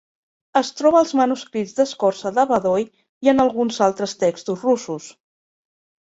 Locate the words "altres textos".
3.91-4.67